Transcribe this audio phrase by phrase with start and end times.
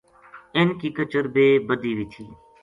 [0.55, 2.25] اِنھ کی کچر بھی بَدھی وی تھی